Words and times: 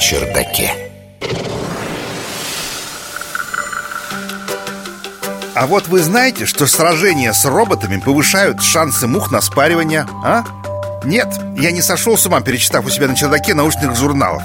чердаке. 0.00 0.72
А 5.54 5.66
вот 5.66 5.88
вы 5.88 6.00
знаете, 6.00 6.46
что 6.46 6.66
сражения 6.66 7.32
с 7.32 7.44
роботами 7.44 8.00
повышают 8.00 8.62
шансы 8.62 9.06
мух 9.06 9.30
на 9.30 9.42
спаривание, 9.42 10.06
а? 10.24 10.44
Нет, 11.04 11.28
я 11.58 11.70
не 11.70 11.82
сошел 11.82 12.16
с 12.16 12.26
ума, 12.26 12.40
перечитав 12.40 12.86
у 12.86 12.90
себя 12.90 13.06
на 13.08 13.14
чердаке 13.14 13.54
научных 13.54 13.94
журналов. 13.96 14.42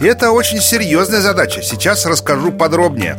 Это 0.00 0.32
очень 0.32 0.60
серьезная 0.60 1.20
задача. 1.20 1.62
Сейчас 1.62 2.04
расскажу 2.04 2.50
подробнее. 2.50 3.16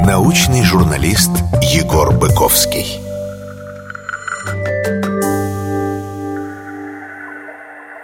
Научный 0.00 0.62
журналист 0.62 1.30
Егор 1.62 2.12
Быковский. 2.12 3.00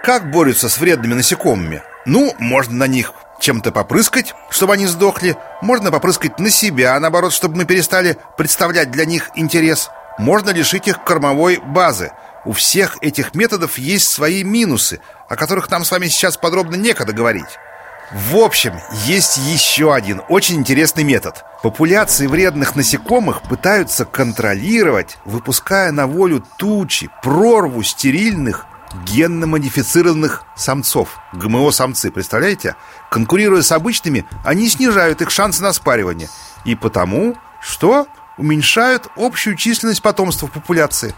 Как 0.07 0.31
борются 0.31 0.69
с 0.69 0.79
вредными 0.79 1.15
насекомыми? 1.15 1.83
Ну, 2.05 2.33
можно 2.39 2.77
на 2.77 2.87
них 2.87 3.13
чем-то 3.41 3.73
попрыскать, 3.73 4.35
чтобы 4.51 4.75
они 4.75 4.87
сдохли 4.87 5.37
Можно 5.63 5.91
попрыскать 5.91 6.39
на 6.39 6.49
себя, 6.49 6.99
наоборот, 7.01 7.33
чтобы 7.33 7.57
мы 7.57 7.65
перестали 7.65 8.17
представлять 8.37 8.93
для 8.93 9.05
них 9.05 9.31
интерес 9.35 9.91
Можно 10.17 10.51
лишить 10.51 10.87
их 10.87 11.03
кормовой 11.03 11.57
базы 11.59 12.13
У 12.45 12.53
всех 12.53 12.99
этих 13.01 13.35
методов 13.35 13.79
есть 13.79 14.09
свои 14.09 14.45
минусы 14.45 15.01
О 15.29 15.35
которых 15.35 15.69
нам 15.73 15.85
с 15.85 15.91
вами 15.91 16.07
сейчас 16.07 16.37
подробно 16.37 16.77
некогда 16.77 17.13
говорить 17.13 17.59
в 18.13 18.37
общем, 18.37 18.75
есть 19.05 19.37
еще 19.37 19.93
один 19.93 20.23
очень 20.29 20.55
интересный 20.55 21.03
метод. 21.03 21.45
Популяции 21.65 22.29
вредных 22.29 22.77
насекомых 22.77 23.43
пытаются 23.43 24.05
контролировать, 24.05 25.19
выпуская 25.25 25.91
на 25.91 26.07
волю 26.07 26.45
тучи, 26.57 27.11
прорву 27.21 27.83
стерильных 27.83 28.67
генно-модифицированных 29.05 30.45
самцов 30.55 31.19
ГМО-самцы, 31.33 32.11
представляете? 32.11 32.77
Конкурируя 33.11 33.63
с 33.63 33.73
обычными, 33.73 34.25
они 34.45 34.69
снижают 34.69 35.23
их 35.23 35.31
шансы 35.31 35.63
на 35.63 35.73
спаривание. 35.73 36.29
И 36.65 36.75
потому, 36.75 37.37
что 37.61 38.07
уменьшают 38.39 39.09
общую 39.17 39.57
численность 39.57 40.03
потомства 40.03 40.47
в 40.47 40.53
популяции. 40.53 41.15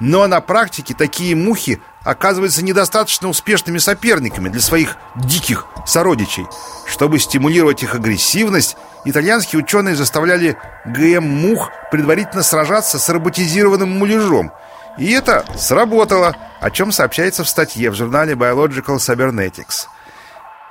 Но 0.00 0.26
на 0.26 0.40
практике 0.40 0.94
такие 0.94 1.34
мухи 1.34 1.80
оказываются 2.04 2.64
недостаточно 2.64 3.28
успешными 3.28 3.78
соперниками 3.78 4.48
для 4.48 4.60
своих 4.60 4.96
диких 5.16 5.66
сородичей. 5.86 6.46
Чтобы 6.86 7.18
стимулировать 7.18 7.82
их 7.82 7.94
агрессивность, 7.94 8.76
итальянские 9.04 9.60
ученые 9.60 9.96
заставляли 9.96 10.56
ГМ-мух 10.86 11.70
предварительно 11.90 12.42
сражаться 12.42 12.98
с 12.98 13.08
роботизированным 13.08 13.90
муляжом. 13.90 14.52
И 14.98 15.10
это 15.10 15.44
сработало– 15.56 16.36
о 16.60 16.70
чем 16.70 16.92
сообщается 16.92 17.44
в 17.44 17.48
статье 17.48 17.90
в 17.90 17.94
журнале 17.94 18.34
Biological 18.34 18.96
Cybernetics. 18.96 19.86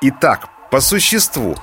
Итак, 0.01 0.49
по 0.69 0.81
существу, 0.81 1.55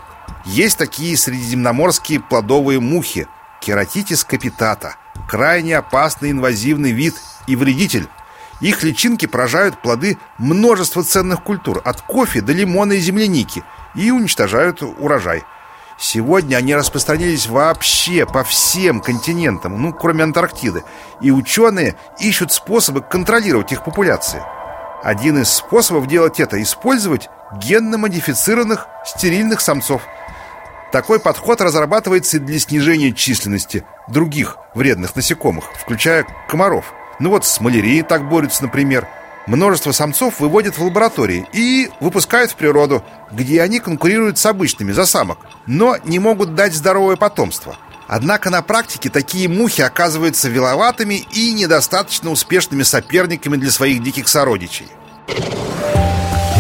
есть 0.45 0.79
такие 0.79 1.17
средиземноморские 1.17 2.21
плодовые 2.21 2.81
мухи 2.81 3.29
Кератитис 3.61 4.25
капитата, 4.25 4.97
крайне 5.29 5.79
опасный 5.79 6.31
инвазивный 6.31 6.93
вид 6.93 7.15
и 7.47 7.57
вредитель. 7.57 8.09
Их 8.61 8.83
личинки 8.83 9.27
поражают 9.27 9.81
плоды 9.81 10.19
множества 10.39 11.03
ценных 11.03 11.43
культур, 11.43 11.83
от 11.85 12.01
кофе 12.03 12.41
до 12.41 12.53
лимона 12.53 12.95
и 12.95 12.99
земляники, 12.99 13.65
и 13.95 14.11
уничтожают 14.11 14.83
урожай. 14.83 15.45
Сегодня 16.05 16.57
они 16.57 16.75
распространились 16.75 17.47
вообще 17.47 18.27
по 18.27 18.45
всем 18.45 19.01
континентам, 19.01 19.81
ну, 19.81 19.91
кроме 19.91 20.25
Антарктиды. 20.25 20.85
И 21.23 21.31
ученые 21.31 21.95
ищут 22.21 22.53
способы 22.53 23.01
контролировать 23.01 23.73
их 23.73 23.83
популяции. 23.85 24.43
Один 25.03 25.41
из 25.41 25.49
способов 25.49 26.07
делать 26.07 26.41
это– 26.41 26.63
использовать 26.63 27.31
генно-модифицированных 27.57 28.87
стерильных 29.07 29.63
самцов. 29.63 30.03
Такой 30.93 31.21
подход 31.21 31.63
разрабатывается 31.63 32.37
и 32.37 32.41
для 32.41 32.59
снижения 32.59 33.11
численности 33.11 33.87
других 34.07 34.59
вредных 34.75 35.17
насекомых, 35.17 35.71
включая 35.75 36.27
комаров. 36.51 36.93
Ну 37.19 37.31
вот 37.31 37.47
с 37.47 37.63
малярией 37.63 38.03
так 38.03 38.29
борются, 38.29 38.63
например– 38.63 39.09
Множество 39.47 39.93
самцов 39.93 40.41
выводят 40.41 40.79
в 40.79 40.85
лаборатории 40.85 41.47
и 41.53 41.91
выпускают 42.01 42.53
в 42.53 42.57
природу, 42.57 43.05
где 43.31 43.61
они 43.61 43.79
конкурируют 43.79 44.39
с 44.39 44.47
обычными 44.47 44.93
за 44.93 45.05
самок, 45.05 45.39
но 45.67 45.97
не 46.05 46.19
могут 46.19 46.55
дать 46.55 46.75
здоровое 46.75 47.17
потомство. 47.17 47.77
Однако 48.07 48.51
на 48.51 48.63
практике 48.63 49.11
такие 49.11 49.49
мухи 49.49 49.83
оказываются 49.83 50.49
виловатыми 50.49 51.27
и 51.33 51.53
недостаточно 51.53 52.31
успешными 52.31 52.83
соперниками 52.83 53.57
для 53.57 53.71
своих 53.71 54.03
диких 54.03 54.29
сородичей. 54.29 54.89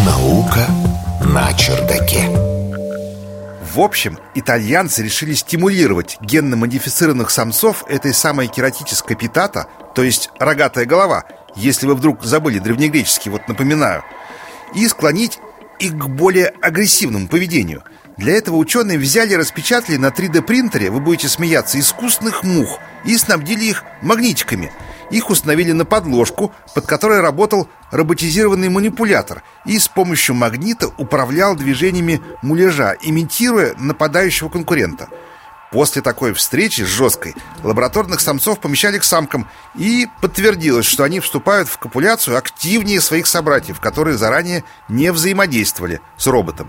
Наука 0.05 0.67
на 1.25 1.53
чердаке. 1.55 2.28
В 3.75 3.81
общем, 3.81 4.19
итальянцы 4.34 5.03
решили 5.03 5.34
стимулировать 5.34 6.19
генно-модифицированных 6.21 7.31
самцов 7.31 7.84
этой 7.89 8.15
самой 8.15 8.47
кератической 8.47 9.17
питата, 9.17 9.67
то 9.94 10.03
есть 10.03 10.31
рогатая 10.39 10.84
голова, 10.84 11.25
если 11.57 11.87
вы 11.87 11.95
вдруг 11.95 12.25
забыли 12.25 12.59
древнегреческий, 12.59 13.31
вот 13.31 13.49
напоминаю, 13.49 14.05
и 14.75 14.87
склонить 14.89 15.39
их 15.79 15.97
к 15.97 16.07
более 16.07 16.49
агрессивному 16.61 17.29
поведению. 17.29 17.83
Для 18.17 18.35
этого 18.35 18.57
ученые 18.57 18.99
взяли 18.99 19.33
и 19.33 19.37
распечатали 19.37 19.97
на 19.97 20.07
3D-принтере, 20.07 20.91
вы 20.91 21.01
будете 21.01 21.29
смеяться, 21.29 21.81
искусственных 21.81 22.45
мух 22.45 22.79
и 23.05 23.17
снабдили 23.17 23.65
их 23.65 23.83
магнитиками. 24.03 24.73
Их 25.11 25.31
установили 25.31 25.73
на 25.73 25.85
подложку, 25.85 26.53
под 26.75 26.87
которой 26.87 27.21
работал 27.21 27.69
роботизированный 27.91 28.69
манипулятор 28.69 29.43
и 29.65 29.79
с 29.79 29.89
помощью 29.89 30.35
магнита 30.35 30.89
управлял 30.97 31.57
движениями 31.57 32.21
муляжа, 32.43 32.97
имитируя 33.03 33.75
нападающего 33.79 34.49
конкурента. 34.49 35.09
После 35.75 36.03
такой 36.03 36.35
встречи 36.35 36.83
с 36.83 36.87
жесткой 36.87 37.35
лабораторных 37.65 38.21
самцов 38.21 38.61
помещали 38.61 39.01
к 39.01 39.03
самкам 39.03 39.51
и 39.75 40.07
подтвердилось, 40.23 40.87
что 40.87 41.03
они 41.03 41.19
вступают 41.19 41.69
в 41.69 41.79
копуляцию 41.79 42.39
активнее 42.39 43.01
своих 43.01 43.27
собратьев, 43.27 43.81
которые 43.81 44.17
заранее 44.17 44.62
не 44.89 45.11
взаимодействовали 45.11 46.01
с 46.17 46.29
роботом. 46.29 46.69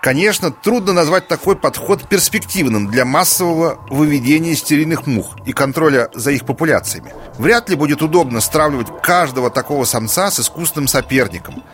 Конечно, 0.00 0.52
трудно 0.52 0.92
назвать 0.92 1.26
такой 1.26 1.56
подход 1.56 2.08
перспективным 2.08 2.88
для 2.88 3.04
массового 3.04 3.80
выведения 3.90 4.54
стерильных 4.54 5.08
мух 5.08 5.36
и 5.44 5.52
контроля 5.52 6.08
за 6.14 6.30
их 6.30 6.46
популяциями. 6.46 7.12
Вряд 7.38 7.68
ли 7.68 7.74
будет 7.74 8.02
удобно 8.02 8.40
стравливать 8.40 9.02
каждого 9.02 9.50
такого 9.50 9.84
самца 9.84 10.30
с 10.30 10.38
искусственным 10.38 10.86
соперником– 10.86 11.64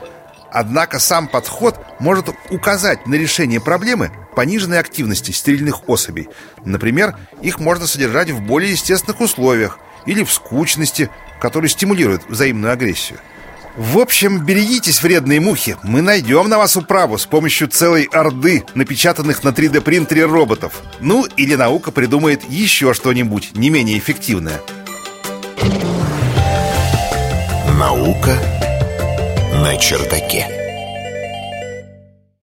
Однако 0.54 1.00
сам 1.00 1.26
подход 1.26 1.80
может 1.98 2.28
указать 2.48 3.08
на 3.08 3.16
решение 3.16 3.60
проблемы 3.60 4.12
пониженной 4.36 4.78
активности 4.78 5.32
стерильных 5.32 5.88
особей. 5.88 6.28
Например, 6.64 7.16
их 7.42 7.58
можно 7.58 7.88
содержать 7.88 8.30
в 8.30 8.40
более 8.40 8.70
естественных 8.70 9.20
условиях 9.20 9.80
или 10.06 10.22
в 10.22 10.32
скучности, 10.32 11.10
которые 11.40 11.70
стимулируют 11.70 12.22
взаимную 12.28 12.72
агрессию. 12.72 13.18
В 13.76 13.98
общем, 13.98 14.44
берегитесь, 14.44 15.02
вредные 15.02 15.40
мухи. 15.40 15.76
Мы 15.82 16.02
найдем 16.02 16.48
на 16.48 16.58
вас 16.58 16.76
управу 16.76 17.18
с 17.18 17.26
помощью 17.26 17.66
целой 17.66 18.04
орды 18.04 18.62
напечатанных 18.74 19.42
на 19.42 19.48
3D-принтере 19.48 20.24
роботов. 20.24 20.84
Ну, 21.00 21.26
или 21.36 21.56
наука 21.56 21.90
придумает 21.90 22.48
еще 22.48 22.94
что-нибудь 22.94 23.56
не 23.56 23.70
менее 23.70 23.98
эффективное. 23.98 24.60
Наука 27.76 28.38
на 29.54 29.76
чердаке. 29.76 30.63